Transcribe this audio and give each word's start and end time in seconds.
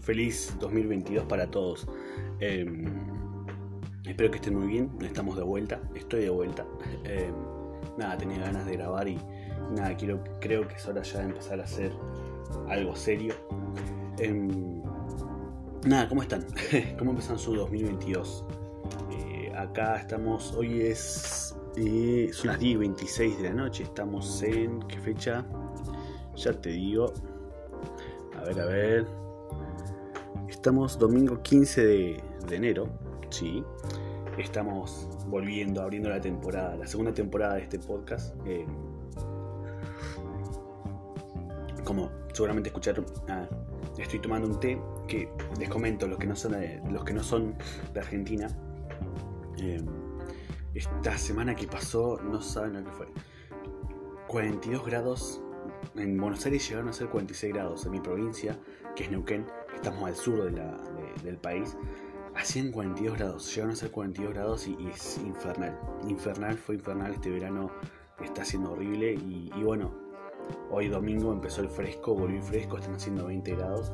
Feliz 0.00 0.54
2022 0.60 1.24
para 1.26 1.46
todos. 1.50 1.86
Em, 2.40 2.84
espero 4.04 4.30
que 4.30 4.36
estén 4.36 4.56
muy 4.56 4.68
bien. 4.68 4.90
Estamos 5.00 5.36
de 5.36 5.42
vuelta. 5.42 5.80
Estoy 5.94 6.22
de 6.22 6.30
vuelta. 6.30 6.66
Em, 7.04 7.34
nada, 7.96 8.18
tenía 8.18 8.38
ganas 8.38 8.66
de 8.66 8.72
grabar 8.72 9.08
y 9.08 9.18
nada, 9.74 9.96
creo 10.40 10.68
que 10.68 10.74
es 10.74 10.86
hora 10.86 11.02
ya 11.02 11.20
de 11.20 11.24
empezar 11.26 11.60
a 11.60 11.64
hacer 11.64 11.92
algo 12.68 12.94
serio. 12.96 13.34
Em, 14.18 14.82
nada, 15.86 16.08
¿cómo 16.08 16.22
están? 16.22 16.44
¿Cómo 16.98 17.12
empiezan 17.12 17.38
su 17.38 17.54
2022? 17.54 18.44
Eh, 19.10 19.52
acá 19.56 19.96
estamos, 19.96 20.52
hoy 20.54 20.82
es, 20.82 21.56
eh, 21.76 22.30
son 22.32 22.48
las 22.48 22.60
10 22.60 22.74
y 22.74 22.76
26 22.76 23.42
de 23.42 23.48
la 23.48 23.54
noche. 23.54 23.84
Estamos 23.84 24.42
en, 24.42 24.80
¿qué 24.82 24.98
fecha? 24.98 25.44
Ya 26.36 26.52
te 26.52 26.70
digo. 26.70 27.12
A 28.44 28.48
ver, 28.48 28.60
a 28.60 28.66
ver. 28.66 29.06
Estamos 30.50 30.98
domingo 30.98 31.42
15 31.42 31.86
de, 31.86 32.22
enero. 32.50 32.90
Sí. 33.30 33.64
Estamos 34.36 35.08
volviendo, 35.28 35.80
abriendo 35.80 36.10
la 36.10 36.20
temporada, 36.20 36.76
la 36.76 36.86
segunda 36.86 37.14
temporada 37.14 37.54
de 37.54 37.62
este 37.62 37.78
podcast. 37.78 38.36
Eh, 38.44 38.66
como 41.84 42.10
seguramente 42.34 42.68
escucharon, 42.68 43.06
estoy 43.96 44.18
tomando 44.18 44.46
un 44.46 44.60
té 44.60 44.78
que 45.08 45.30
les 45.58 45.70
comento, 45.70 46.06
los 46.06 46.18
que 46.18 46.26
no 46.26 46.36
son 46.36 46.52
de, 46.52 46.82
los 46.90 47.02
que 47.02 47.14
no 47.14 47.22
son 47.22 47.54
de 47.94 48.00
Argentina. 48.00 48.48
Eh, 49.56 49.82
esta 50.74 51.16
semana 51.16 51.56
que 51.56 51.66
pasó, 51.66 52.20
no 52.22 52.42
saben 52.42 52.74
lo 52.74 52.84
que 52.84 52.90
fue. 52.90 53.06
42 54.28 54.84
grados 54.84 55.40
en 55.96 56.18
Buenos 56.18 56.44
Aires 56.44 56.68
llegaron 56.68 56.88
a 56.88 56.92
ser 56.92 57.08
46 57.08 57.52
grados. 57.52 57.86
En 57.86 57.92
mi 57.92 58.00
provincia, 58.00 58.58
que 58.96 59.04
es 59.04 59.10
Neuquén, 59.10 59.46
que 59.68 59.76
estamos 59.76 60.04
al 60.04 60.14
sur 60.14 60.50
del 61.22 61.36
país, 61.38 61.76
hacían 62.34 62.72
42 62.72 63.16
grados. 63.16 63.54
Llegaron 63.54 63.72
a 63.72 63.76
ser 63.76 63.90
42 63.90 64.34
grados 64.34 64.66
y, 64.66 64.76
es 64.88 65.18
infernal. 65.18 65.78
Infernal, 66.08 66.56
fue 66.56 66.76
infernal 66.76 67.12
este 67.12 67.30
verano. 67.30 67.70
Está 68.22 68.44
siendo 68.44 68.72
horrible. 68.72 69.14
Y, 69.14 69.50
bueno, 69.62 69.92
hoy 70.70 70.88
domingo 70.88 71.32
empezó 71.32 71.62
el 71.62 71.68
fresco, 71.68 72.14
volvió 72.14 72.38
el 72.38 72.42
fresco, 72.42 72.78
están 72.78 72.94
haciendo 72.94 73.26
20 73.26 73.54
grados. 73.56 73.92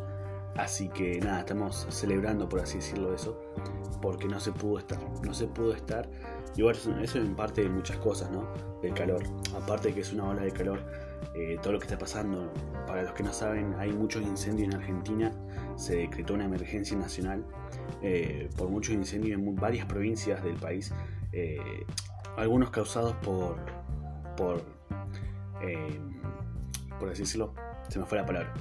Así 0.57 0.89
que 0.89 1.21
nada, 1.21 1.41
estamos 1.41 1.87
celebrando, 1.91 2.49
por 2.49 2.61
así 2.61 2.79
decirlo, 2.79 3.15
eso, 3.15 3.41
porque 4.03 4.27
no 4.27 4.41
se 4.41 4.51
pudo 4.53 4.79
estar. 4.79 4.99
No 5.23 5.33
se 5.33 5.47
pudo 5.47 5.75
estar. 5.75 6.11
Y 6.57 6.63
bueno, 6.63 6.79
eso 6.79 6.93
es 7.01 7.15
en 7.15 7.37
parte 7.37 7.63
de 7.63 7.69
muchas 7.69 7.99
cosas, 7.99 8.31
¿no? 8.31 8.49
Del 8.83 8.93
calor. 8.93 9.23
Aparte 9.55 9.89
de 9.89 9.95
que 9.95 10.01
es 10.01 10.13
una 10.13 10.29
ola 10.29 10.43
de 10.43 10.51
calor 10.51 11.10
eh, 11.35 11.59
todo 11.63 11.75
lo 11.75 11.79
que 11.79 11.87
está 11.87 11.99
pasando. 11.99 12.53
Para 12.87 13.03
los 13.03 13.13
que 13.13 13.23
no 13.23 13.33
saben, 13.33 13.75
hay 13.79 13.93
muchos 13.93 14.23
incendios 14.23 14.69
en 14.69 14.81
Argentina. 14.81 15.33
Se 15.77 15.97
decretó 15.97 16.35
una 16.35 16.45
emergencia 16.45 16.97
nacional 16.97 17.45
eh, 18.03 18.49
por 18.57 18.69
muchos 18.69 18.95
incendios 18.95 19.39
en 19.39 19.55
varias 19.57 19.87
provincias 19.87 20.43
del 20.43 20.57
país. 20.57 20.93
Eh, 21.33 21.85
algunos 22.37 22.71
causados 22.71 23.15
por, 23.17 23.57
por, 24.37 24.63
por 26.99 27.09
así 27.11 27.23
decirlo, 27.23 27.55
se 27.89 27.99
me 27.99 28.07
fue 28.07 28.19
la 28.19 28.27
palabra. 28.27 28.53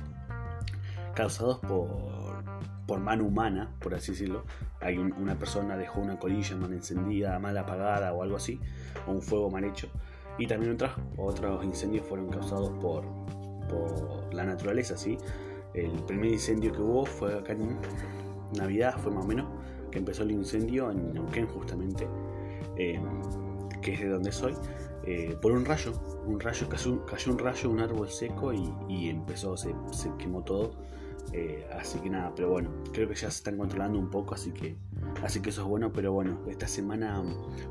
Causados 1.16 1.60
por, 1.60 2.44
por 2.86 3.00
mano 3.00 3.26
humana, 3.26 3.76
por 3.80 3.94
así 3.94 4.12
decirlo. 4.12 4.46
Hay 4.82 4.98
una 4.98 5.38
persona 5.38 5.76
dejó 5.76 6.00
una 6.02 6.18
colilla 6.18 6.56
mal 6.56 6.72
encendida, 6.74 7.38
mal 7.40 7.58
apagada 7.58 8.14
o 8.14 8.24
algo 8.24 8.38
así, 8.38 8.60
o 9.06 9.12
un 9.12 9.22
fuego 9.22 9.50
mal 9.50 9.64
hecho. 9.64 9.90
Y 10.40 10.48
también 10.48 10.74
otros, 10.74 10.92
otros 11.18 11.64
incendios 11.66 12.08
fueron 12.08 12.30
causados 12.30 12.72
por, 12.82 13.04
por 13.68 14.34
la 14.34 14.46
naturaleza, 14.46 14.98
¿sí? 14.98 15.18
El 15.74 15.92
primer 16.06 16.32
incendio 16.32 16.72
que 16.72 16.82
hubo 16.82 17.06
fue 17.06 17.38
acá 17.38 17.54
en 17.54 17.78
Navidad, 18.58 18.96
fue 18.98 19.12
más 19.12 19.26
o 19.26 19.28
menos, 19.28 19.48
que 19.92 20.00
empezó 20.00 20.24
el 20.24 20.32
incendio 20.32 20.90
en 20.92 21.14
Neuquén 21.14 21.48
justamente, 21.48 22.08
em, 22.78 23.04
que 23.82 23.94
es 23.94 24.00
de 24.00 24.10
donde 24.10 24.32
soy, 24.32 24.56
eh, 25.04 25.38
por 25.42 25.52
un 25.52 25.66
rayo, 25.66 25.94
un 26.26 26.40
rayo, 26.40 26.68
cayó, 26.68 27.06
cayó, 27.06 27.32
un 27.32 27.40
rayo, 27.40 27.70
un 27.70 27.80
árbol 27.80 28.10
seco 28.10 28.54
y, 28.54 29.10
empezó, 29.10 29.56
se, 29.58 29.74
se, 29.92 30.10
quemó 30.18 30.44
todo. 30.44 30.72
Eh, 31.32 31.68
así 31.78 32.00
que 32.00 32.10
nada, 32.10 32.34
pero 32.36 32.50
bueno, 32.50 32.72
creo 32.92 33.08
que 33.08 33.14
ya 33.14 33.30
se 33.30 33.38
están 33.38 33.58
controlando 33.58 34.00
un 34.00 34.10
poco, 34.10 34.34
así 34.34 34.52
que, 34.52 34.76
así 35.24 35.42
que 35.42 35.52
eso 35.52 35.62
es 35.62 35.68
bueno, 35.68 35.92
pero 35.94 36.12
bueno, 36.12 36.40
esta 36.48 36.68
semana 36.68 37.22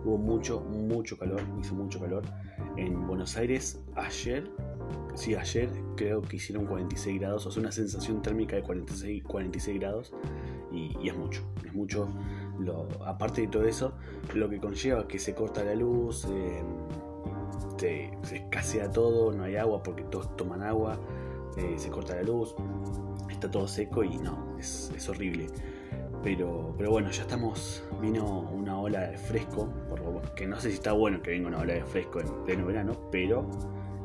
hubo 0.05 0.17
mucho, 0.17 0.61
mucho 0.61 1.19
calor, 1.19 1.43
hizo 1.61 1.75
mucho 1.75 1.99
calor 1.99 2.23
en 2.79 3.07
Buenos 3.07 3.37
Aires 3.37 3.81
ayer, 3.97 4.49
sí, 5.15 5.35
ayer 5.35 5.69
creo 5.97 6.23
que 6.23 6.37
hicieron 6.37 6.67
46 6.67 7.21
grados, 7.21 7.47
o 7.47 7.51
sea, 7.51 7.61
una 7.61 7.73
sensación 7.73 8.23
térmica 8.23 8.57
de 8.57 8.63
46, 8.63 9.25
46 9.25 9.81
grados 9.81 10.13
y, 10.73 11.09
es 11.09 11.17
mucho, 11.17 11.43
es 11.65 11.75
mucho. 11.75 12.09
Lo, 12.59 12.89
aparte 13.05 13.43
de 13.43 13.49
todo 13.49 13.65
eso, 13.65 13.95
lo 14.35 14.49
que 14.49 14.59
conlleva 14.59 15.07
que 15.09 15.19
se 15.19 15.35
corta 15.35 15.65
la 15.65 15.75
luz, 15.75 16.27
eh, 16.31 16.63
se, 17.79 18.37
escasea 18.37 18.91
todo, 18.91 19.33
no 19.33 19.45
hay 19.45 19.57
agua 19.57 19.83
porque 19.83 20.05
todos 20.05 20.37
toman 20.37 20.63
agua, 20.63 20.99
eh, 21.57 21.75
se 21.77 21.91
corta 21.91 22.15
la 22.15 22.23
luz, 22.23 22.55
está 23.29 23.51
todo 23.51 23.67
seco 23.67 24.05
y 24.05 24.19
no, 24.19 24.57
es, 24.59 24.93
es 24.95 25.09
horrible. 25.09 25.49
Pero, 26.23 26.75
pero 26.77 26.91
bueno, 26.91 27.11
ya 27.11 27.23
estamos. 27.23 27.83
Vino 28.01 28.41
una 28.53 28.79
ola 28.79 29.09
de 29.09 29.19
fresco. 29.19 29.69
Que 30.35 30.47
no 30.47 30.61
sé 30.61 30.71
si 30.71 30.75
está 30.75 30.93
bueno 30.93 31.23
que 31.23 31.31
venga 31.31 31.49
una 31.49 31.59
ola 31.59 31.75
de 31.75 31.85
fresco 31.85 32.21
en 32.21 32.45
pleno 32.45 32.67
verano, 32.67 33.09
pero 33.11 33.49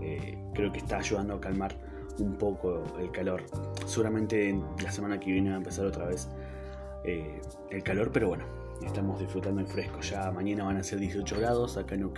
eh, 0.02 0.38
creo 0.54 0.72
que 0.72 0.80
está 0.80 0.98
ayudando 0.98 1.36
a 1.36 1.42
calmar 1.42 1.76
un 2.20 2.38
poco 2.38 2.84
el 3.00 3.12
calor. 3.12 3.44
Seguramente 3.86 4.60
la 4.82 4.92
semana 4.92 5.20
que 5.20 5.32
viene 5.32 5.50
va 5.50 5.56
a 5.56 5.60
empezar 5.60 5.86
otra 5.86 6.06
vez 6.06 6.30
eh, 7.04 7.42
el 7.72 7.84
calor, 7.84 8.12
pero 8.12 8.30
bueno, 8.30 8.46
estamos 8.86 9.20
disfrutando 9.20 9.62
el 9.62 9.68
fresco. 9.68 10.02
Ya 10.02 10.32
mañana 10.32 10.66
van 10.66 10.78
a 10.78 10.84
ser 10.84 11.00
18 11.00 11.40
grados 11.40 11.78
acá 11.78 11.96
en 11.96 12.12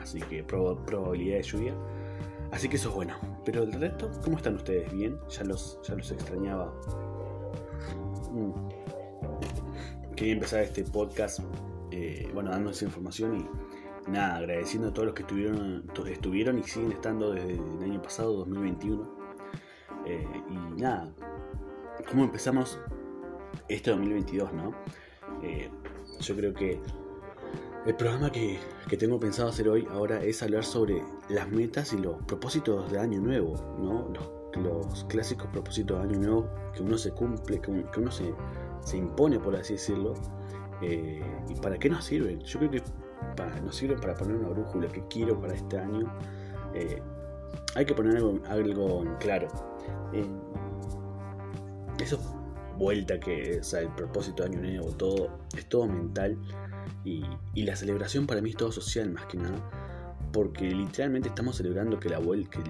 así 0.00 0.20
que 0.20 0.44
probabilidad 0.44 1.36
de 1.36 1.42
lluvia. 1.42 1.74
Así 2.50 2.68
que 2.68 2.76
eso 2.76 2.88
es 2.90 2.94
bueno. 2.94 3.14
Pero 3.44 3.62
el 3.62 3.72
resto, 3.72 4.10
¿cómo 4.22 4.36
están 4.36 4.56
ustedes? 4.56 4.92
¿Bien? 4.92 5.18
Ya 5.28 5.44
los, 5.44 5.80
ya 5.82 5.94
los 5.94 6.10
extrañaba. 6.10 6.72
Mm 8.32 8.77
quería 10.18 10.34
empezar 10.34 10.62
este 10.62 10.82
podcast, 10.82 11.38
eh, 11.92 12.28
bueno, 12.34 12.50
dando 12.50 12.70
esa 12.70 12.84
información 12.84 13.36
y 13.36 14.10
nada, 14.10 14.38
agradeciendo 14.38 14.88
a 14.88 14.92
todos 14.92 15.06
los 15.06 15.14
que 15.14 15.22
estuvieron, 15.22 15.84
estuvieron 16.10 16.58
y 16.58 16.64
siguen 16.64 16.90
estando 16.90 17.30
desde 17.30 17.52
el 17.52 17.82
año 17.84 18.02
pasado, 18.02 18.32
2021. 18.38 19.16
Eh, 20.06 20.26
y 20.50 20.80
nada, 20.80 21.14
¿cómo 22.10 22.24
empezamos 22.24 22.80
este 23.68 23.92
2022, 23.92 24.52
no? 24.54 24.74
Eh, 25.44 25.70
yo 26.18 26.34
creo 26.34 26.52
que 26.52 26.80
el 27.86 27.94
programa 27.94 28.32
que, 28.32 28.58
tengo 28.98 29.20
pensado 29.20 29.50
hacer 29.50 29.68
hoy 29.68 29.86
ahora 29.88 30.24
es 30.24 30.42
hablar 30.42 30.64
sobre 30.64 31.00
las 31.28 31.48
metas 31.48 31.92
y 31.92 31.98
los 31.98 32.20
propósitos 32.24 32.90
de 32.90 32.98
año 32.98 33.20
nuevo, 33.20 33.54
¿no? 33.78 34.12
Los, 34.60 35.04
clásicos 35.04 35.46
propósitos 35.52 35.98
de 35.98 36.08
año 36.08 36.18
nuevo 36.18 36.50
que 36.74 36.82
uno 36.82 36.98
se 36.98 37.12
cumple, 37.12 37.60
que 37.60 37.70
uno 37.70 38.10
se 38.10 38.34
se 38.82 38.96
impone, 38.96 39.38
por 39.38 39.56
así 39.56 39.74
decirlo. 39.74 40.14
Eh, 40.80 41.22
¿Y 41.48 41.54
para 41.56 41.78
qué 41.78 41.88
nos 41.88 42.04
sirven? 42.04 42.40
Yo 42.40 42.58
creo 42.58 42.70
que 42.70 42.82
nos 43.62 43.76
sirven 43.76 44.00
para 44.00 44.14
poner 44.14 44.36
una 44.36 44.48
brújula 44.48 44.88
que 44.88 45.06
quiero 45.08 45.40
para 45.40 45.54
este 45.54 45.78
año. 45.78 46.12
Eh, 46.74 47.02
hay 47.74 47.84
que 47.84 47.94
poner 47.94 48.16
algo, 48.16 48.40
algo 48.48 49.02
en 49.02 49.14
claro. 49.16 49.48
Eh, 50.12 50.26
eso 52.00 52.18
vuelta 52.78 53.18
que 53.18 53.58
es 53.58 53.72
el 53.74 53.88
propósito 53.88 54.44
de 54.44 54.50
año 54.50 54.60
nuevo, 54.60 54.92
todo, 54.92 55.38
es 55.56 55.68
todo 55.68 55.86
mental. 55.86 56.38
Y, 57.04 57.24
la 57.54 57.74
celebración 57.74 58.26
para 58.26 58.40
mí 58.40 58.50
es 58.50 58.56
todo 58.56 58.72
social 58.72 59.10
más 59.10 59.26
que 59.26 59.38
nada. 59.38 59.58
Porque 60.32 60.70
literalmente 60.70 61.28
estamos 61.28 61.56
celebrando 61.56 61.98
que 61.98 62.08
la 62.08 62.18
vuelta, 62.18 62.60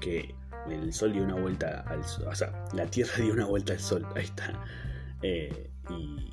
que, 0.00 0.34
el 0.68 0.92
sol 0.92 1.12
dio 1.12 1.24
una 1.24 1.34
vuelta 1.34 1.80
al 1.88 2.04
sol. 2.04 2.26
O 2.28 2.34
sea, 2.34 2.64
la 2.72 2.86
tierra 2.86 3.12
dio 3.18 3.32
una 3.32 3.46
vuelta 3.46 3.72
al 3.72 3.80
sol. 3.80 4.06
Ahí 4.14 4.24
está. 4.24 4.64
Eh, 5.22 5.70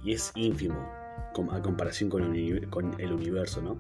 y, 0.04 0.12
es 0.14 0.32
ínfimo 0.36 0.80
a 1.52 1.62
comparación 1.62 2.10
con 2.10 2.24
el, 2.24 3.14
universo, 3.14 3.62
¿no? 3.62 3.78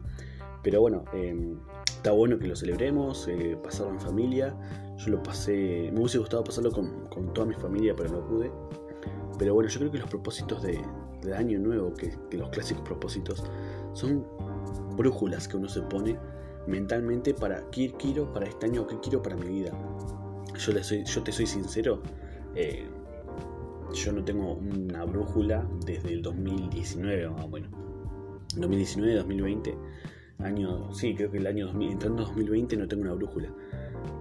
Pero 0.63 0.81
bueno, 0.81 1.06
em, 1.13 1.57
está 1.85 2.11
bueno 2.11 2.38
que 2.38 2.47
lo 2.47 2.56
celebremos, 2.56 3.27
eh, 3.27 3.57
pasarlo 3.61 3.94
en 3.94 4.00
familia. 4.00 4.56
Yo 4.97 5.09
lo 5.09 5.23
pasé, 5.23 5.89
me 5.94 6.00
hubiese 6.00 6.17
gustado 6.17 6.44
pasarlo 6.44 6.71
con, 6.71 7.33
toda 7.33 7.47
mi 7.47 7.53
familia, 7.56 7.95
pero 7.95 8.09
no 8.09 8.25
pude. 8.25 8.51
Pero 9.38 9.53
bueno, 9.53 9.69
yo 9.69 9.79
creo 9.79 9.91
que 9.91 9.97
los 10.00 10.09
propósitos 10.09 10.61
de, 10.61 10.81
año 11.33 11.59
nuevo, 11.59 11.94
que, 11.94 12.13
los 12.38 12.50
clásicos 12.50 12.83
propósitos, 12.83 13.44
son 13.94 14.25
brújulas 14.95 15.47
que 15.47 15.57
uno 15.57 15.69
se 15.69 15.81
pone 15.81 16.17
mentalmente 16.67 17.33
para 17.33 17.69
qué 17.71 17.94
quiero 17.97 18.31
para 18.31 18.45
este 18.45 18.67
año 18.67 18.85
qué 18.85 19.00
quiero 19.00 19.21
para 19.21 19.35
mi 19.35 19.47
vida. 19.47 19.71
Yo, 20.57 20.73
yo 20.73 21.23
te 21.23 21.31
soy 21.31 21.47
sincero, 21.47 22.01
eh, 22.55 22.88
yo 23.94 24.12
no 24.12 24.24
tengo 24.24 24.53
una 24.53 25.06
brújula 25.06 25.68
desde 25.86 26.13
el 26.13 26.21
2019, 26.21 27.30
más 27.30 27.50
bueno. 27.50 27.68
2019, 28.56 29.15
2020, 29.15 29.75
año, 30.39 30.94
sí, 30.94 31.13
creo 31.15 31.30
que 31.31 31.38
el 31.38 31.47
año 31.47 31.68
2000, 31.68 31.91
entrando 31.91 32.24
2020 32.24 32.77
no 32.77 32.88
tengo 32.88 33.03
una 33.03 33.13
brújula. 33.13 33.53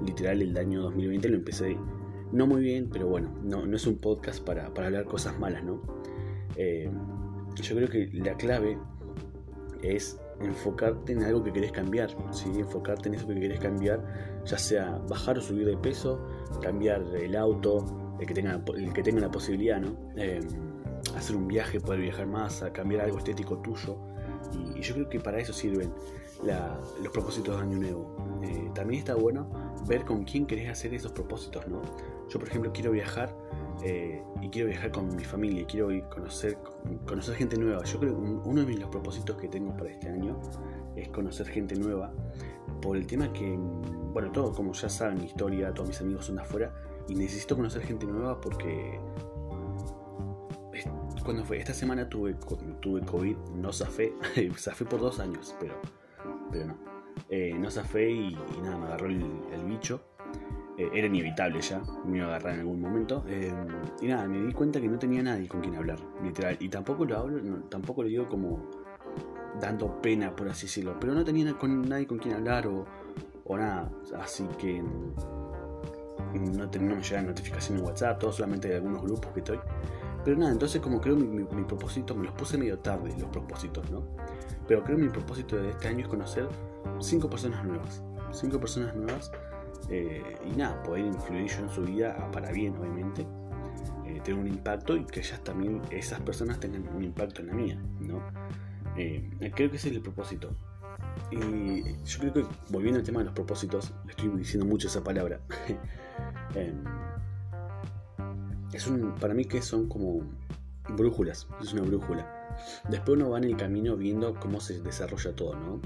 Literal, 0.05 0.43
el 0.43 0.56
año 0.56 0.82
2020 0.82 1.29
lo 1.29 1.37
empecé 1.37 1.76
no 2.32 2.47
muy 2.47 2.61
bien, 2.61 2.91
pero 2.93 3.06
bueno, 3.09 3.31
no, 3.43 3.67
no 3.67 3.76
es 3.76 3.87
un 3.87 3.99
podcast 3.99 4.44
para, 4.44 4.67
hablar 4.67 5.05
cosas 5.05 5.38
malas, 5.38 5.65
¿no? 5.65 5.81
Eh, 6.56 6.91
yo 7.55 7.76
creo 7.76 7.88
que 7.88 8.11
la 8.12 8.37
clave 8.37 8.79
es 9.82 10.20
enfocarte 10.41 11.12
en 11.12 11.23
algo 11.23 11.43
que 11.43 11.53
querés 11.53 11.73
cambiar, 11.73 12.11
¿sí? 12.31 12.50
enfocarte 12.59 13.09
en 13.09 13.15
eso 13.15 13.26
que 13.26 13.35
querés 13.35 13.61
cambiar, 13.61 14.43
ya 14.44 14.59
sea 14.59 15.00
bajar 15.09 15.38
o 15.38 15.41
subir 15.41 15.67
de 15.67 15.76
peso, 15.76 16.20
cambiar 16.61 17.03
el 17.17 17.35
auto, 17.35 17.85
el 18.19 18.26
que 18.26 18.35
tenga, 18.35 18.62
el 18.76 18.93
que 18.93 19.03
tenga 19.03 19.20
la 19.20 19.31
posibilidad, 19.31 19.81
¿no? 19.81 19.97
Eh, 20.17 20.41
hacer 21.17 21.37
un 21.37 21.49
viaje, 21.49 21.81
poder 21.81 22.00
viajar 22.00 22.26
más, 22.26 22.62
a 22.62 22.73
cambiar 22.73 23.03
algo 23.03 23.19
estético 23.19 23.59
tuyo. 23.59 23.99
Y, 24.53 24.81
yo 24.81 24.94
creo 24.94 25.09
que 25.09 25.20
para 25.20 25.38
eso 25.38 25.53
sirven 25.53 25.93
los 27.03 27.12
propósitos 27.12 27.56
de 27.56 27.62
Año 27.62 27.79
Nuevo. 27.79 28.41
Eh, 28.43 28.70
también 28.75 29.00
está 29.00 29.15
bueno 29.15 29.50
ver 29.87 30.05
con 30.05 30.25
quién 30.25 30.47
querés 30.47 30.70
hacer 30.70 30.94
esos 30.94 31.12
propósitos, 31.12 31.67
¿no? 31.67 31.82
Yo, 32.29 32.38
por 32.38 32.49
ejemplo, 32.49 32.73
quiero 32.73 32.93
viajar 32.93 33.35
eh, 33.82 34.23
y 34.41 34.49
quiero 34.49 34.69
viajar 34.69 34.93
con 34.93 35.15
mi 35.17 35.25
familia, 35.25 35.67
quiero 35.67 35.88
conocer, 36.11 36.59
conocer 37.06 37.35
gente 37.35 37.56
nueva. 37.56 37.82
Yo 37.85 37.99
creo 37.99 38.15
que 38.15 38.49
uno 38.49 38.65
de 38.65 38.75
los 38.75 38.88
propósitos 38.88 39.37
que 39.37 39.49
tengo 39.49 39.76
para 39.76 39.91
este 39.91 40.09
año 40.09 40.41
es 40.94 41.09
conocer 41.09 41.49
gente 41.49 41.75
nueva, 41.75 42.12
por 42.81 42.97
el 42.97 43.06
tema 43.06 43.32
que, 43.32 43.56
bueno, 44.12 44.31
todo, 44.31 44.53
como 44.53 44.73
ya 44.73 44.88
saben, 44.88 45.19
mi 45.19 45.26
historia, 45.26 45.73
todos 45.73 45.88
mis 45.88 46.00
amigos 46.00 46.26
son 46.26 46.37
de 46.37 46.43
afuera, 46.43 46.73
y 47.08 47.14
necesito 47.14 47.56
conocer 47.56 47.82
gente 47.82 48.06
nueva 48.06 48.40
porque 48.40 49.00
cuando 51.25 51.44
fue 51.44 51.58
esta 51.58 51.75
semana 51.75 52.08
tuve 52.08 52.34
tuve 52.81 53.00
covid 53.02 53.37
no 53.55 53.72
zafé 53.72 54.12
zafé 54.56 54.84
por 54.84 55.00
dos 55.00 55.20
años 55.20 55.55
pero 55.60 55.75
pero 56.50 56.66
no 56.66 56.76
eh, 57.28 57.55
no 57.58 57.70
zafé 57.70 58.10
y, 58.10 58.38
nada 58.62 58.78
me 58.78 58.87
agarró 58.87 59.06
el 59.08 59.64
bicho 59.66 60.00
eh, 60.78 60.88
era 60.94 61.08
inevitable 61.08 61.60
ya, 61.60 61.82
me 62.06 62.19
iba 62.19 62.26
a 62.26 62.28
agarrar 62.37 62.55
en 62.55 62.60
algún 62.60 62.81
momento. 62.81 63.25
Eh, 63.26 63.52
y 64.00 64.06
nada, 64.06 64.28
me 64.28 64.46
di 64.46 64.52
cuenta 64.52 64.81
que 64.81 64.87
no 64.87 64.96
tenía 64.96 65.25
nadie 65.25 65.49
con 65.49 65.60
quien 65.60 65.75
hablar, 65.75 65.99
literal. 66.22 66.56
Y 66.60 66.69
tampoco 66.69 67.05
lo 67.05 67.19
hablo, 67.19 67.40
tampoco 67.64 68.05
lo 68.05 68.08
digo 68.08 68.28
como 68.28 68.64
dando 69.60 70.00
pena, 70.00 70.37
por 70.37 70.49
así 70.49 70.66
decirlo. 70.66 70.96
Pero 71.00 71.14
no 71.14 71.25
tenía 71.25 71.52
con 71.55 71.88
nadie 71.88 72.06
con 72.06 72.19
quien 72.19 72.37
hablar 72.37 72.69
o, 72.69 72.87
o 73.44 73.58
nada. 73.58 73.90
Así 74.20 74.46
que 74.56 74.81
no, 76.35 76.67
no 76.67 76.97
me 76.97 77.03
llegan 77.03 77.27
notificaciones 77.27 77.81
en 77.81 77.87
WhatsApp, 77.87 78.19
todo 78.19 78.33
solamente 78.33 78.69
de 78.69 78.77
algunos 78.77 79.03
grupos 79.03 79.33
que 79.33 79.41
estoy. 79.41 79.59
Pero 80.25 80.37
nada, 80.37 80.53
entonces 80.53 80.81
como 80.81 81.01
creo 81.01 81.17
mi, 81.17 81.45
propósito, 81.65 82.15
me 82.15 82.25
los 82.25 82.35
puse 82.35 82.59
medio 82.59 82.79
tarde 82.79 83.15
los 83.19 83.31
propósitos, 83.31 83.91
¿no? 83.91 84.03
Pero 84.67 84.85
creo 84.85 84.99
mi 84.99 85.09
propósito 85.09 85.57
de 85.57 85.71
este 85.71 85.89
año 85.89 86.01
es 86.01 86.09
conocer 86.09 86.49
cinco 87.01 87.31
personas 87.31 87.65
nuevas. 87.65 88.03
Cinco 88.33 88.61
personas 88.61 88.95
nuevas 88.95 89.31
eh, 89.89 90.23
y 90.45 90.57
nada, 90.57 90.83
poder 90.83 91.07
influir 91.07 91.47
yo 91.47 91.61
en 91.61 91.71
su 91.71 91.83
vida 91.83 92.31
para 92.31 92.51
bien, 92.51 92.77
obviamente, 92.77 93.27
eh, 94.05 94.21
tener 94.23 94.41
un 94.41 94.49
impacto 94.49 94.97
y 94.97 95.05
que 95.05 95.21
ellas 95.21 95.43
también, 95.43 95.81
esas 95.91 96.21
personas 96.21 96.61
tengan 96.61 96.87
un 96.95 97.05
impacto 97.05 97.41
en 97.41 97.47
la 97.47 97.55
mía, 97.55 97.83
¿no? 98.01 98.21
Eh, 98.97 99.31
creo 99.55 99.71
que 99.71 99.77
ese 99.77 99.89
es 99.89 99.97
el 99.97 100.03
propósito. 100.03 100.51
Y 101.31 101.83
yo 102.05 102.19
creo 102.21 102.33
que, 102.33 102.47
volviendo 102.71 102.99
al 102.99 103.05
tema 103.05 103.21
de 103.21 103.27
los 103.27 103.35
propósitos, 103.35 103.93
estoy 104.09 104.29
diciendo 104.31 104.67
mucho 104.67 104.89
esa 104.89 105.03
palabra. 105.03 105.41
Em, 106.55 106.83
es 108.73 108.87
un, 108.87 109.15
para 109.17 109.35
mí 109.35 109.45
que 109.45 109.61
son 109.63 109.87
como 109.87 110.23
brújulas, 110.97 111.47
es 111.61 111.73
una 111.75 111.83
brújula. 111.83 112.27
Después 112.89 113.19
uno 113.19 113.31
va 113.31 113.39
en 113.39 113.45
el 113.45 113.57
camino 113.57 113.97
viendo 113.97 114.35
cómo 114.41 114.59
se 114.59 114.81
desarrolla 114.81 115.37
todo, 115.37 115.55
¿no? 115.55 115.81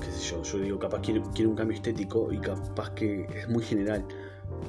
qué 0.00 0.10
sé 0.10 0.30
yo, 0.30 0.42
yo 0.42 0.58
digo, 0.58 0.78
capaz 0.78 1.00
quiero, 1.00 1.22
un 1.22 1.54
cambio 1.54 1.76
estético 1.76 2.32
y 2.32 2.38
capaz 2.38 2.90
que 2.90 3.24
es 3.34 3.48
muy 3.48 3.62
general. 3.62 4.04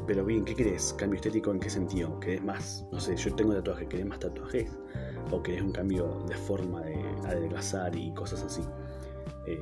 Pero 0.08 0.26
bien, 0.26 0.46
¿qué 0.46 0.56
querés? 0.56 0.94
¿Cambio 0.98 1.18
estético 1.18 1.52
en 1.52 1.60
qué 1.60 1.70
sentido? 1.70 2.20
¿Querés 2.20 2.44
más? 2.44 2.86
No 2.92 3.00
sé, 3.00 3.16
yo 3.16 3.34
tengo 3.36 3.54
tatuajes, 3.54 3.88
¿querés 3.88 4.06
más 4.06 4.20
tatuajes? 4.20 4.72
¿O 5.32 5.42
querés 5.42 5.62
un 5.62 5.72
cambio 5.72 6.24
de 6.28 6.36
forma 6.36 6.82
de 6.82 6.96
adelgazar 7.26 7.96
y 7.96 8.14
cosas 8.14 8.44
así? 8.44 8.62
Eh, 9.48 9.62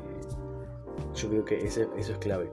yo 1.16 1.30
creo 1.30 1.46
que 1.46 1.66
eso 1.66 1.90
es 1.98 2.10
clave. 2.20 2.52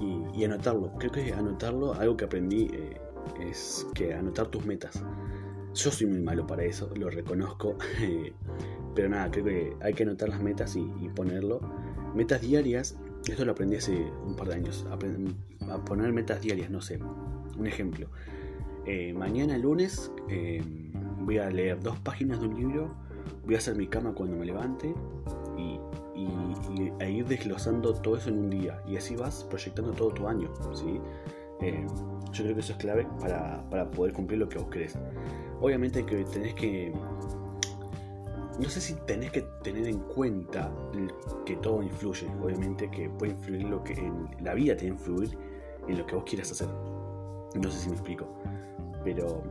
Y, 0.00 0.44
anotarlo. 0.44 0.92
Creo 0.98 1.12
que 1.12 1.32
anotarlo, 1.32 1.94
algo 1.94 2.16
que 2.16 2.24
aprendí 2.24 2.70
eh, 2.72 3.00
es 3.40 3.86
que 3.94 4.14
anotar 4.14 4.48
tus 4.48 4.64
metas. 4.64 5.02
Yo 5.74 5.90
soy 5.90 6.06
muy 6.06 6.20
malo 6.20 6.46
para 6.46 6.64
eso, 6.64 6.90
lo 6.94 7.10
reconozco. 7.10 7.76
pero 8.94 9.08
nada, 9.08 9.30
creo 9.30 9.44
que 9.44 9.76
hay 9.80 9.92
que 9.92 10.04
anotar 10.04 10.28
las 10.28 10.42
metas 10.42 10.76
y, 10.76 10.92
y 11.00 11.08
ponerlo 11.08 11.60
Metas 12.14 12.42
diarias, 12.42 12.96
esto 13.28 13.44
lo 13.44 13.50
aprendí 13.50 13.74
hace 13.74 14.12
un 14.24 14.36
par 14.36 14.46
de 14.46 14.54
años, 14.54 14.86
a 15.70 15.84
poner 15.84 16.12
metas 16.12 16.40
diarias, 16.40 16.70
no 16.70 16.80
sé. 16.80 16.98
Un 17.58 17.66
ejemplo. 17.66 18.08
Eh, 18.86 19.14
mañana 19.14 19.56
lunes 19.56 20.12
eh, 20.28 20.62
voy 21.20 21.38
a 21.38 21.48
leer 21.48 21.80
dos 21.80 21.98
páginas 22.00 22.40
de 22.40 22.48
un 22.48 22.54
libro, 22.54 22.94
voy 23.44 23.54
a 23.54 23.58
hacer 23.58 23.76
mi 23.76 23.86
cama 23.86 24.12
cuando 24.12 24.36
me 24.36 24.44
levante 24.44 24.94
y, 25.56 25.80
a 27.00 27.08
ir 27.08 27.26
desglosando 27.26 27.92
todo 27.92 28.16
eso 28.16 28.30
en 28.30 28.38
un 28.38 28.50
día. 28.50 28.80
Y 28.86 28.96
así 28.96 29.16
vas 29.16 29.44
proyectando 29.44 29.92
todo 29.92 30.10
tu 30.10 30.28
año. 30.28 30.48
¿sí? 30.72 31.00
Eh, 31.60 31.86
yo 32.32 32.42
creo 32.44 32.54
que 32.54 32.60
eso 32.60 32.72
es 32.72 32.78
clave 32.78 33.06
para, 33.20 33.68
para 33.70 33.90
poder 33.90 34.12
cumplir 34.12 34.38
lo 34.38 34.48
que 34.48 34.58
vos 34.58 34.68
querés. 34.68 34.96
Obviamente 35.60 36.04
que 36.04 36.24
tenés 36.24 36.54
que 36.54 36.92
no 38.58 38.68
sé 38.68 38.80
si 38.80 38.94
tenés 38.94 39.32
que 39.32 39.42
tener 39.62 39.86
en 39.88 39.98
cuenta 39.98 40.72
que 41.44 41.56
todo 41.56 41.82
influye, 41.82 42.28
obviamente 42.42 42.90
que 42.90 43.08
puede 43.10 43.32
influir 43.32 43.64
lo 43.64 43.82
que 43.82 43.94
en 43.94 44.28
la 44.40 44.54
vida 44.54 44.76
te 44.76 44.86
influir 44.86 45.36
en 45.88 45.98
lo 45.98 46.06
que 46.06 46.14
vos 46.14 46.24
quieras 46.24 46.52
hacer. 46.52 46.68
No 46.68 47.70
sé 47.70 47.78
si 47.78 47.88
me 47.88 47.94
explico, 47.94 48.28
pero 49.02 49.42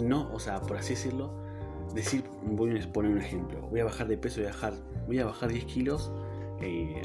no, 0.00 0.32
o 0.32 0.38
sea, 0.38 0.60
por 0.60 0.76
así 0.76 0.94
decirlo, 0.94 1.30
decir, 1.94 2.24
voy 2.42 2.78
a 2.78 2.92
poner 2.92 3.12
un 3.12 3.18
ejemplo, 3.18 3.60
voy 3.68 3.80
a 3.80 3.84
bajar 3.84 4.08
de 4.08 4.18
peso, 4.18 4.40
voy 4.40 4.48
a 4.48 4.52
bajar, 4.52 4.74
voy 5.06 5.18
a 5.20 5.26
bajar 5.26 5.50
10 5.50 5.64
kilos 5.66 6.12
eh, 6.60 7.02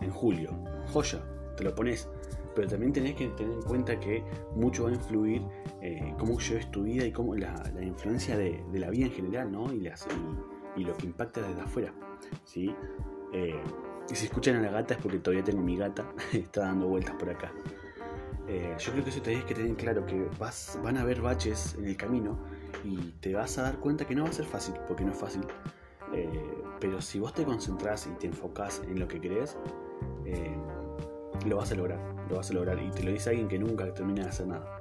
en 0.00 0.10
julio, 0.10 0.52
joya, 0.92 1.22
te 1.56 1.64
lo 1.64 1.74
pones 1.74 2.08
pero 2.54 2.68
también 2.68 2.92
tenés 2.92 3.14
que 3.14 3.28
tener 3.28 3.52
en 3.52 3.62
cuenta 3.62 3.98
que 3.98 4.24
mucho 4.54 4.84
va 4.84 4.90
a 4.90 4.92
influir 4.92 5.42
eh, 5.80 6.14
cómo 6.18 6.38
lleves 6.38 6.70
tu 6.70 6.82
vida 6.82 7.04
y 7.04 7.12
cómo 7.12 7.34
la, 7.34 7.62
influencia 7.80 8.36
de, 8.36 8.62
la 8.72 8.90
vida 8.90 9.06
en 9.06 9.12
general, 9.12 9.52
¿no? 9.52 9.72
Y, 9.72 9.90
y, 10.76 10.84
lo 10.84 10.96
que 10.96 11.06
impacta 11.06 11.40
desde 11.40 11.60
afuera, 11.60 11.92
¿sí? 12.44 12.74
Eh, 13.32 13.60
y 14.10 14.14
si 14.14 14.26
escuchan 14.26 14.56
a 14.56 14.62
la 14.62 14.70
gata 14.70 14.94
es 14.94 15.00
porque 15.00 15.18
todavía 15.18 15.44
tengo 15.44 15.62
mi 15.62 15.76
gata, 15.76 16.12
está 16.32 16.62
dando 16.62 16.88
vueltas 16.88 17.14
por 17.16 17.30
acá. 17.30 17.52
Eh, 18.48 18.74
yo 18.78 18.92
creo 18.92 19.04
que 19.04 19.10
eso 19.10 19.22
tenés 19.22 19.44
que 19.44 19.54
tener 19.54 19.76
claro, 19.76 20.04
que 20.04 20.26
vas, 20.38 20.78
van 20.82 20.96
a 20.96 21.02
haber 21.02 21.20
baches 21.20 21.76
en 21.78 21.86
el 21.86 21.96
camino 21.96 22.38
y 22.84 22.96
te 23.20 23.32
vas 23.32 23.58
a 23.58 23.62
dar 23.62 23.78
cuenta 23.78 24.06
que 24.06 24.14
no 24.14 24.24
va 24.24 24.30
a 24.30 24.32
ser 24.32 24.46
fácil, 24.46 24.74
porque 24.88 25.04
no 25.04 25.12
es 25.12 25.18
fácil. 25.18 25.42
pero 26.80 27.00
si 27.00 27.20
vos 27.20 27.32
te 27.32 27.44
concentrás 27.44 28.06
y 28.06 28.10
te 28.18 28.26
enfocás 28.26 28.82
en 28.88 28.98
lo 28.98 29.06
que 29.06 29.20
querés, 29.20 29.56
lo 31.46 31.56
vas 31.56 31.72
a 31.72 31.74
lograr, 31.74 31.98
lo 32.28 32.36
vas 32.36 32.50
a 32.50 32.54
lograr. 32.54 32.78
Y 32.82 32.90
te 32.90 33.02
lo 33.02 33.12
dice 33.12 33.30
alguien 33.30 33.48
que 33.48 33.58
nunca 33.58 33.92
termina 33.92 34.22
de 34.24 34.28
hacer 34.28 34.46
nada. 34.46 34.80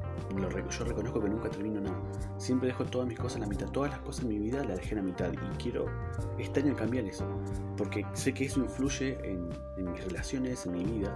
yo 0.69 0.85
reconozco 0.85 1.21
que 1.21 1.29
nunca 1.29 1.49
termino 1.49 1.81
nada. 1.81 1.99
Siempre 2.37 2.67
dejo 2.67 2.85
todas 2.85 3.07
mis 3.07 3.17
cosas 3.17 3.35
en 3.35 3.41
la 3.41 3.47
mitad. 3.47 3.67
Todas 3.67 3.91
las 3.91 3.99
cosas 4.01 4.23
en 4.23 4.29
mi 4.29 4.39
vida 4.39 4.63
las 4.63 4.77
dejé 4.77 4.91
en 4.91 4.97
la 4.97 5.03
mitad. 5.03 5.31
Y 5.31 5.57
quiero 5.57 5.85
este 6.37 6.61
año 6.61 6.75
cambiar 6.75 7.05
eso. 7.05 7.25
Porque 7.77 8.05
sé 8.13 8.33
que 8.33 8.45
eso 8.45 8.59
influye 8.59 9.17
en, 9.23 9.49
mis 9.91 10.03
relaciones, 10.03 10.65
en 10.65 10.73
mi 10.73 10.83
vida. 10.83 11.15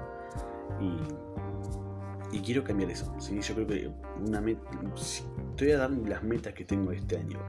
Y, 0.79 2.37
y 2.37 2.41
quiero 2.41 2.63
cambiar 2.63 2.89
eso. 2.89 3.13
¿sí? 3.19 3.39
Yo 3.41 3.55
creo 3.55 3.67
que 3.67 3.91
una 4.25 4.41
te 5.55 5.65
voy 5.65 5.73
a 5.73 5.77
dar 5.77 5.91
las 5.91 6.23
metas 6.23 6.53
que 6.53 6.65
tengo 6.65 6.91
este 6.91 7.17
año. 7.17 7.39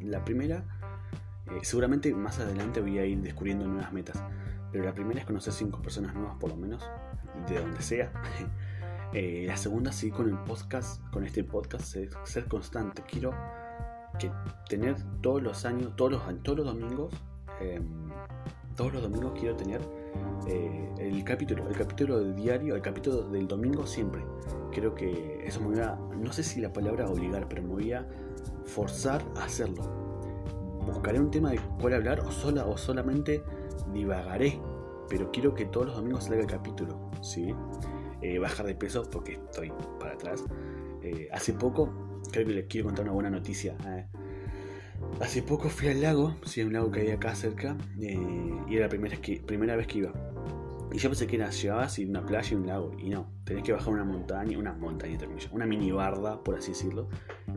La 0.00 0.24
primera, 0.24 0.64
eh, 1.50 1.60
seguramente 1.62 2.12
más 2.14 2.38
adelante 2.38 2.80
voy 2.80 2.98
a 2.98 3.06
ir 3.06 3.20
descubriendo 3.20 3.66
nuevas 3.66 3.92
metas. 3.92 4.22
Pero 4.74 4.86
la 4.86 4.92
primera 4.92 5.20
es 5.20 5.24
conocer 5.24 5.52
cinco 5.52 5.80
personas 5.80 6.16
nuevas 6.16 6.36
por 6.40 6.50
lo 6.50 6.56
menos 6.56 6.82
de 7.48 7.60
donde 7.60 7.80
sea. 7.80 8.12
Eh, 9.16 9.44
la 9.46 9.56
segunda, 9.56 9.92
sí, 9.92 10.10
con 10.10 10.28
el 10.28 10.36
podcast, 10.36 11.00
con 11.12 11.22
este 11.22 11.44
podcast, 11.44 11.96
ser, 12.24 12.46
constante. 12.46 13.04
Quiero 13.08 13.32
que 14.18 14.28
tener 14.68 14.96
todos 15.20 15.40
los 15.40 15.64
años, 15.66 15.94
todos 15.94 16.10
los, 16.10 16.42
todos 16.42 16.58
los 16.58 16.66
domingos, 16.66 17.14
em, 17.60 18.10
todos 18.74 18.92
los 18.92 19.02
domingos 19.02 19.38
quiero 19.38 19.54
tener 19.54 19.80
eh, 20.48 20.92
el 20.98 21.22
capítulo, 21.22 21.68
el 21.68 21.76
capítulo 21.76 22.18
del 22.18 22.34
diario, 22.34 22.74
el 22.74 22.82
capítulo 22.82 23.30
del 23.30 23.46
domingo 23.46 23.86
siempre. 23.86 24.24
Creo 24.72 24.96
que 24.96 25.46
eso 25.46 25.60
me 25.60 25.66
voy 25.76 25.78
a, 25.78 25.94
no 25.94 26.32
sé 26.32 26.42
si 26.42 26.60
la 26.60 26.72
palabra 26.72 27.08
obligar, 27.08 27.48
pero 27.48 27.62
me 27.62 27.68
voy 27.68 27.92
a 27.92 28.08
forzar 28.64 29.22
a 29.36 29.44
hacerlo. 29.44 29.84
Buscaré 30.86 31.20
un 31.20 31.30
tema 31.30 31.52
de 31.52 31.60
cuál 31.80 31.94
hablar 31.94 32.18
o 32.18 32.32
sola 32.32 32.66
o 32.66 32.76
solamente 32.76 33.44
divagaré 33.92 34.60
pero 35.08 35.30
quiero 35.30 35.54
que 35.54 35.66
todos 35.66 35.86
los 35.86 35.96
domingos 35.96 36.24
salga 36.24 36.40
el 36.40 36.46
capítulo, 36.46 37.10
¿sí? 37.22 37.54
Eh, 38.22 38.38
bajar 38.38 38.66
de 38.66 38.74
peso 38.74 39.08
porque 39.10 39.34
estoy 39.34 39.72
para 40.00 40.14
atrás. 40.14 40.44
Eh, 41.02 41.28
hace 41.32 41.52
poco, 41.52 42.20
creo 42.32 42.46
que 42.46 42.52
les 42.52 42.66
quiero 42.66 42.86
contar 42.86 43.04
una 43.04 43.12
buena 43.12 43.30
noticia. 43.30 43.76
Eh. 43.86 44.06
hace 45.20 45.42
poco 45.42 45.68
fui 45.68 45.88
al 45.88 46.00
lago, 46.00 46.36
sí, 46.44 46.62
un 46.62 46.72
lago 46.72 46.90
que 46.90 47.00
hay 47.00 47.10
acá 47.10 47.34
cerca, 47.34 47.76
y 47.98 48.74
era 48.74 48.86
la 48.86 48.88
primera, 48.88 49.16
que, 49.18 49.40
primera 49.40 49.76
vez 49.76 49.86
que 49.86 49.98
iba. 49.98 50.12
Y 50.92 50.98
yo 50.98 51.08
pensé 51.10 51.26
que 51.26 51.36
era, 51.36 51.50
llegabas 51.50 51.98
una 51.98 52.24
playa 52.24 52.52
y 52.52 52.54
un 52.54 52.66
lago. 52.66 52.92
Y 52.98 53.08
no, 53.10 53.26
tenés 53.44 53.64
que 53.64 53.72
bajar 53.72 53.92
una 53.92 54.04
montaña, 54.04 54.56
una 54.56 54.72
montaña, 54.74 55.18
una 55.50 55.66
mini 55.66 55.90
barda, 55.90 56.42
por 56.42 56.54
así 56.54 56.70
decirlo. 56.70 57.08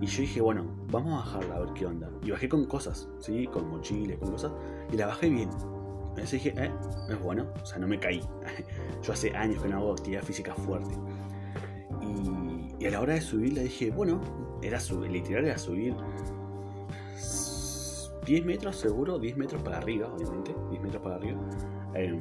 Y 0.01 0.07
yo 0.07 0.21
dije, 0.21 0.41
bueno, 0.41 0.65
vamos 0.91 1.13
a 1.13 1.17
bajarla 1.17 1.55
a 1.55 1.59
ver 1.59 1.73
qué 1.75 1.85
onda. 1.85 2.09
Y 2.23 2.31
bajé 2.31 2.49
con 2.49 2.65
cosas, 2.65 3.07
¿sí? 3.19 3.45
Con 3.45 3.69
mochiles, 3.69 4.17
con 4.17 4.31
cosas. 4.31 4.53
Y 4.91 4.97
la 4.97 5.05
bajé 5.05 5.29
bien. 5.29 5.49
Entonces 6.17 6.43
dije, 6.43 6.53
eh, 6.57 6.71
es 7.09 7.21
bueno. 7.21 7.47
O 7.61 7.65
sea, 7.65 7.77
no 7.77 7.87
me 7.87 7.99
caí. 7.99 8.21
yo 9.03 9.13
hace 9.13 9.35
años 9.35 9.61
que 9.61 9.69
no 9.69 9.77
hago 9.77 9.91
actividad 9.91 10.23
física 10.23 10.55
fuerte. 10.55 10.95
Y, 12.79 12.85
a 12.85 12.91
la 12.91 13.01
hora 13.01 13.13
de 13.13 13.21
subir 13.21 13.53
le 13.53 13.63
dije, 13.63 13.91
bueno, 13.91 14.19
era 14.61 14.79
subir, 14.79 15.11
literal 15.11 15.45
era 15.45 15.57
subir 15.57 15.95
10 18.25 18.45
metros 18.45 18.75
seguro, 18.77 19.19
10 19.19 19.37
metros 19.37 19.61
para 19.61 19.77
arriba, 19.77 20.11
obviamente, 20.13 20.55
10 20.71 20.81
metros 20.81 21.03
para 21.03 21.15
arriba. 21.15 21.39
Eh, 21.93 22.19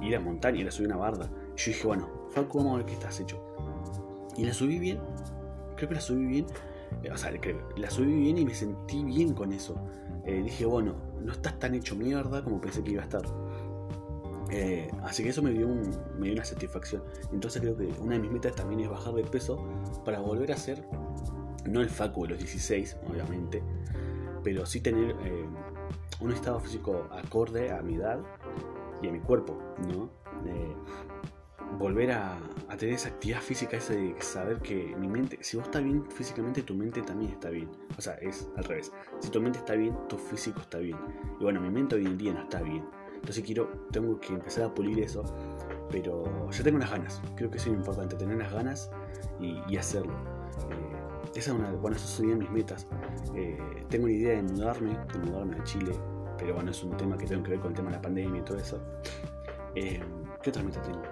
ir 0.00 0.16
a 0.16 0.20
montaña, 0.20 0.60
ir 0.60 0.70
subir 0.70 0.88
una 0.88 0.96
barda. 0.96 1.28
Yo 1.56 1.72
dije, 1.72 1.86
bueno, 1.86 2.08
Falco, 2.30 2.58
vamos 2.58 2.74
a 2.74 2.76
ver 2.78 2.86
qué 2.86 2.92
estás 2.92 3.18
hecho. 3.20 3.42
Y 4.36 4.44
la 4.44 4.54
subí 4.54 4.78
bien, 4.78 5.00
creo 5.76 5.88
que 5.88 5.94
la 5.96 6.00
subí 6.00 6.24
bien, 6.24 6.46
o 7.12 7.16
sea, 7.16 7.32
la 7.76 7.90
subí 7.90 8.12
bien 8.12 8.38
y 8.38 8.44
me 8.44 8.54
sentí 8.54 9.02
bien 9.04 9.34
con 9.34 9.52
eso. 9.52 9.76
Eh, 10.24 10.42
dije, 10.42 10.66
bueno, 10.66 10.94
no 11.20 11.32
estás 11.32 11.58
tan 11.58 11.74
hecho 11.74 11.96
mierda 11.96 12.42
como 12.44 12.60
pensé 12.60 12.82
que 12.82 12.92
iba 12.92 13.02
a 13.02 13.04
estar. 13.04 13.22
Eh, 14.50 14.90
así 15.02 15.22
que 15.22 15.30
eso 15.30 15.42
me 15.42 15.50
dio, 15.50 15.68
me 16.18 16.26
dio 16.26 16.34
una 16.34 16.44
satisfacción. 16.44 17.02
Entonces 17.32 17.62
creo 17.62 17.76
que 17.76 17.86
una 18.00 18.14
de 18.14 18.20
mis 18.20 18.30
metas 18.30 18.54
también 18.54 18.80
es 18.80 18.88
bajar 18.88 19.14
de 19.14 19.24
peso 19.24 19.64
para 20.04 20.20
volver 20.20 20.52
a 20.52 20.56
ser, 20.56 20.84
no 21.66 21.80
el 21.80 21.88
Facu 21.88 22.24
de 22.24 22.30
los 22.30 22.38
16, 22.38 22.96
obviamente, 23.08 23.62
pero 24.42 24.64
sí 24.66 24.80
tener 24.80 25.14
un 26.20 26.32
estado 26.32 26.60
físico 26.60 27.08
acorde 27.10 27.70
a 27.70 27.82
mi 27.82 27.94
edad 27.94 28.20
y 29.02 29.08
a 29.08 29.12
mi 29.12 29.20
cuerpo, 29.20 29.58
¿no? 29.88 30.10
Volver 31.78 32.12
a, 32.12 32.38
tener 32.78 32.94
esa 32.94 33.08
actividad 33.08 33.40
física, 33.40 33.76
ese 33.76 33.96
de 33.96 34.22
saber 34.22 34.58
que 34.58 34.94
mi 34.96 35.08
mente, 35.08 35.38
si 35.40 35.56
vos 35.56 35.66
estás 35.66 35.82
bien 35.82 36.04
físicamente, 36.10 36.62
tu 36.62 36.74
mente 36.74 37.02
también 37.02 37.32
está 37.32 37.50
bien. 37.50 37.68
O 37.96 38.00
sea, 38.00 38.14
es 38.14 38.48
al 38.56 38.64
revés. 38.64 38.92
Si 39.20 39.30
tu 39.30 39.40
mente 39.40 39.58
está 39.58 39.74
bien, 39.74 39.96
tu 40.08 40.16
físico 40.16 40.60
está 40.60 40.78
bien. 40.78 40.96
Y 41.40 41.42
bueno, 41.42 41.60
mi 41.60 41.70
mente 41.70 41.96
hoy 41.96 42.06
en 42.06 42.18
día 42.18 42.32
no 42.32 42.42
está 42.42 42.60
bien. 42.62 42.84
Entonces 43.14 43.42
quiero, 43.44 43.68
tengo 43.90 44.20
que 44.20 44.34
empezar 44.34 44.64
a 44.64 44.74
pulir 44.74 45.00
eso. 45.00 45.24
Pero 45.90 46.50
ya 46.50 46.62
tengo 46.62 46.76
unas 46.76 46.90
ganas. 46.90 47.20
Creo 47.36 47.50
que 47.50 47.58
eso 47.58 47.70
es 47.70 47.76
importante, 47.76 48.16
tener 48.16 48.36
unas 48.36 48.52
ganas 48.52 48.90
y, 49.40 49.76
hacerlo. 49.76 50.12
Eh, 50.70 51.38
esa 51.38 51.52
es 51.52 51.58
una, 51.58 51.72
bueno, 51.72 51.96
esas 51.96 52.10
son 52.10 52.38
mis 52.38 52.50
metas. 52.50 52.86
Eh, 53.34 53.58
tengo 53.88 54.04
una 54.04 54.14
idea 54.14 54.36
de 54.36 54.42
mudarme, 54.42 54.96
de 55.12 55.18
mudarme 55.18 55.56
a 55.56 55.64
Chile 55.64 55.92
pero 56.38 56.54
bueno, 56.54 56.70
es 56.70 56.82
un 56.82 56.96
tema 56.96 57.18
que 57.18 57.26
tengo 57.26 57.42
que 57.42 57.50
ver 57.50 57.60
con 57.60 57.72
el 57.72 57.76
tema 57.76 57.90
de 57.90 57.96
la 57.96 58.02
pandemia 58.02 58.40
y 58.40 58.44
todo 58.44 58.58
eso. 58.58 58.80
Eh, 59.74 60.00
¿Qué 60.42 60.50
otra 60.50 60.62
meta 60.62 60.80
tengo? 60.82 61.02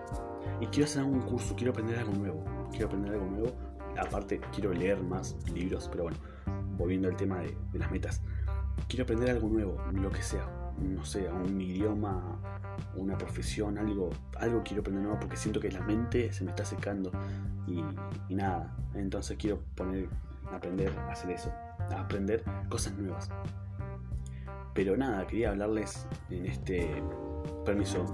Y 0.60 0.66
quiero 0.66 0.84
hacer 0.84 1.02
algún 1.02 1.20
curso, 1.22 1.54
quiero 1.56 1.72
aprender 1.72 1.98
algo 1.98 2.12
nuevo. 2.12 2.44
Quiero 2.70 2.86
aprender 2.86 3.12
algo 3.14 3.26
nuevo. 3.26 3.52
Aparte, 3.98 4.40
quiero 4.52 4.72
leer 4.72 5.02
más 5.02 5.36
libros, 5.52 5.88
pero 5.90 6.04
bueno, 6.04 6.18
volviendo 6.76 7.08
al 7.08 7.16
tema 7.16 7.40
de, 7.40 7.56
las 7.72 7.90
metas. 7.90 8.22
Quiero 8.88 9.04
aprender 9.04 9.30
algo 9.30 9.48
nuevo, 9.48 9.82
lo 9.92 10.10
que 10.10 10.22
sea. 10.22 10.46
No 10.78 11.04
sé, 11.04 11.30
un 11.30 11.58
idioma, 11.60 12.38
una 12.94 13.16
profesión, 13.16 13.78
algo, 13.78 14.10
algo 14.38 14.62
quiero 14.62 14.80
aprender 14.80 15.04
nuevo 15.04 15.18
porque 15.18 15.36
siento 15.36 15.58
que 15.60 15.70
la 15.70 15.80
mente 15.80 16.30
se 16.32 16.44
me 16.44 16.50
está 16.50 16.64
secando 16.64 17.10
y, 17.66 17.82
nada. 18.34 18.76
Entonces 18.94 19.36
quiero 19.38 19.60
poner, 19.74 20.08
aprender 20.52 20.92
a 20.98 21.12
hacer 21.12 21.30
eso, 21.30 21.50
aprender 21.96 22.44
cosas 22.68 22.94
nuevas. 22.98 23.30
Pero 24.74 24.94
nada, 24.96 25.26
quería 25.26 25.50
hablarles 25.50 26.06
en 26.28 26.44
este 26.44 27.02
permiso. 27.64 28.04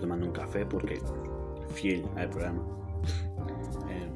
Tomando 0.00 0.26
un 0.26 0.32
café 0.32 0.64
porque 0.64 1.00
fiel 1.74 2.04
al 2.16 2.30
programa. 2.30 2.62
Eh, 3.90 4.08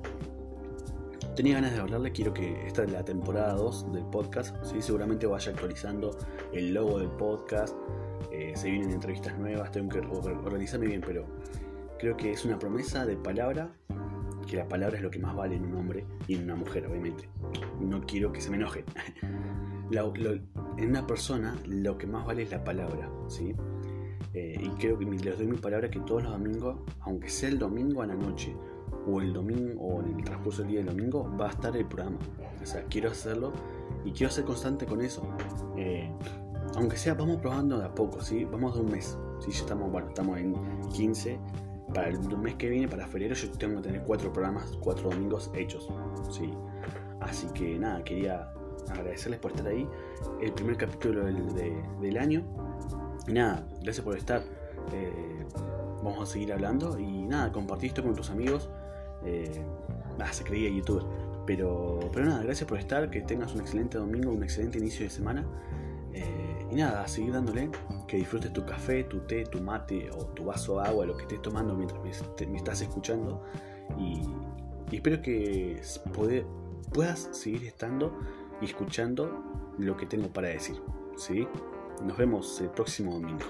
tenía 1.34 1.54
ganas 1.54 1.72
de 1.72 1.80
hablarle, 1.80 2.12
quiero 2.12 2.32
que 2.32 2.66
esta 2.66 2.84
es 2.84 2.92
la 2.92 3.04
temporada 3.04 3.54
2 3.54 3.92
del 3.92 4.04
podcast. 4.04 4.56
¿sí? 4.64 4.80
Seguramente 4.80 5.26
vaya 5.26 5.52
actualizando 5.52 6.16
el 6.52 6.74
logo 6.74 6.98
del 6.98 7.10
podcast. 7.10 7.76
Eh, 8.30 8.52
se 8.54 8.70
vienen 8.70 8.90
entrevistas 8.90 9.38
nuevas, 9.38 9.70
tengo 9.72 9.88
que 9.90 9.98
organizarme 9.98 10.86
bien, 10.86 11.02
pero 11.04 11.24
creo 11.98 12.16
que 12.16 12.32
es 12.32 12.44
una 12.44 12.58
promesa 12.58 13.04
de 13.04 13.16
palabra 13.16 13.70
que 14.46 14.56
la 14.56 14.68
palabra 14.68 14.96
es 14.96 15.02
lo 15.02 15.10
que 15.10 15.18
más 15.18 15.34
vale 15.34 15.56
en 15.56 15.64
un 15.64 15.76
hombre 15.76 16.04
y 16.26 16.34
en 16.34 16.44
una 16.44 16.56
mujer, 16.56 16.86
obviamente. 16.86 17.28
No 17.80 18.02
quiero 18.02 18.32
que 18.32 18.40
se 18.40 18.50
me 18.50 18.56
enojen. 18.56 18.84
en 20.78 20.88
una 20.88 21.06
persona 21.06 21.56
lo 21.66 21.98
que 21.98 22.06
más 22.06 22.26
vale 22.26 22.42
es 22.42 22.50
la 22.50 22.64
palabra, 22.64 23.10
¿sí? 23.28 23.54
Eh, 24.34 24.58
y 24.62 24.68
creo 24.80 24.98
que 24.98 25.04
les 25.04 25.36
doy 25.36 25.46
mi 25.46 25.58
palabra 25.58 25.90
que 25.90 26.00
todos 26.00 26.22
los 26.22 26.32
domingos, 26.32 26.76
aunque 27.00 27.28
sea 27.28 27.50
el 27.50 27.58
domingo 27.58 28.02
a 28.02 28.06
la 28.06 28.14
noche, 28.14 28.56
o 29.06 29.20
el 29.20 29.32
domingo, 29.32 29.82
o 29.82 30.00
en 30.00 30.18
el 30.18 30.24
transcurso 30.24 30.62
del 30.62 30.70
día 30.70 30.78
del 30.80 30.88
domingo, 30.94 31.30
va 31.38 31.48
a 31.48 31.50
estar 31.50 31.76
el 31.76 31.86
programa. 31.86 32.18
O 32.62 32.66
sea, 32.66 32.84
quiero 32.84 33.10
hacerlo 33.10 33.52
y 34.04 34.12
quiero 34.12 34.32
ser 34.32 34.44
constante 34.44 34.86
con 34.86 35.02
eso. 35.02 35.22
Eh, 35.76 36.10
aunque 36.76 36.96
sea, 36.96 37.14
vamos 37.14 37.38
probando 37.38 37.78
de 37.78 37.84
a 37.84 37.94
poco, 37.94 38.20
¿sí? 38.22 38.44
Vamos 38.44 38.74
de 38.74 38.80
un 38.80 38.90
mes. 38.90 39.18
¿sí? 39.40 39.50
Ya 39.50 39.58
estamos, 39.58 39.90
bueno, 39.90 40.08
estamos 40.08 40.38
en 40.38 40.54
15 40.92 41.38
para 41.92 42.08
el 42.08 42.38
mes 42.38 42.54
que 42.54 42.68
viene, 42.68 42.88
para 42.88 43.06
febrero, 43.06 43.34
yo 43.34 43.50
tengo 43.52 43.76
que 43.76 43.88
tener 43.88 44.02
cuatro 44.02 44.32
programas, 44.32 44.76
cuatro 44.80 45.10
domingos 45.10 45.50
hechos. 45.54 45.88
¿sí? 46.30 46.50
Así 47.20 47.46
que 47.54 47.78
nada, 47.78 48.02
quería 48.02 48.52
agradecerles 48.90 49.40
por 49.40 49.52
estar 49.52 49.66
ahí. 49.66 49.88
El 50.40 50.52
primer 50.52 50.76
capítulo 50.76 51.24
del, 51.24 52.18
año. 52.18 52.42
Y 53.26 53.32
nada, 53.32 53.64
gracias 53.82 54.04
por 54.04 54.16
estar. 54.16 54.42
Eh, 54.92 55.44
vamos 56.02 56.28
a 56.28 56.32
seguir 56.32 56.52
hablando 56.52 56.98
y 56.98 57.24
nada, 57.24 57.52
compartir 57.52 57.88
esto 57.88 58.02
con 58.02 58.14
tus 58.14 58.30
amigos. 58.30 58.68
Eh, 59.24 59.64
ah, 60.18 60.32
se 60.32 60.44
creía 60.44 60.70
youtuber. 60.70 61.04
Pero, 61.46 61.98
pero 62.12 62.26
nada, 62.26 62.42
gracias 62.42 62.68
por 62.68 62.78
estar. 62.78 63.10
Que 63.10 63.20
tengas 63.22 63.54
un 63.54 63.60
excelente 63.60 63.98
domingo, 63.98 64.32
un 64.32 64.42
excelente 64.42 64.78
inicio 64.78 65.04
de 65.04 65.10
semana. 65.10 65.44
Eh, 66.12 66.66
y 66.70 66.74
nada, 66.74 67.02
a 67.02 67.08
seguir 67.08 67.32
dándole, 67.32 67.70
que 68.06 68.16
disfrutes 68.16 68.52
tu 68.52 68.64
café, 68.64 69.04
tu 69.04 69.20
té, 69.20 69.44
tu 69.44 69.60
mate 69.60 70.10
o 70.10 70.26
tu 70.26 70.44
vaso 70.44 70.80
de 70.80 70.88
agua, 70.88 71.06
lo 71.06 71.16
que 71.16 71.22
estés 71.22 71.40
tomando 71.40 71.74
mientras 71.74 72.02
me, 72.02 72.56
estás 72.56 72.80
escuchando. 72.80 73.42
Y, 73.98 74.22
espero 74.94 75.22
que 75.22 75.80
puedas 76.92 77.30
seguir 77.32 77.64
estando 77.64 78.18
y 78.60 78.66
escuchando 78.66 79.42
lo 79.78 79.96
que 79.96 80.06
tengo 80.06 80.28
para 80.28 80.48
decir. 80.48 80.76
¿sí? 81.16 81.46
Nos 82.00 82.16
vemos 82.16 82.60
el 82.60 82.70
próximo 82.70 83.12
domingo. 83.12 83.44